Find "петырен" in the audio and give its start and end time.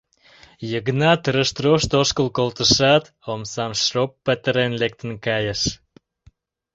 4.25-4.71